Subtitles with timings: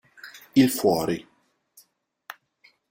[0.55, 1.23] Il Fuori!